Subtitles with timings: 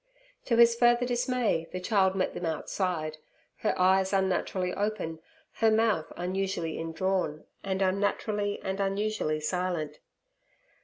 [0.45, 3.19] To his further dismay, the child met them outside,
[3.57, 5.19] her eyes unnaturally open,
[5.57, 9.99] her mouth unusually indrawn, and unnaturally and unusually silent.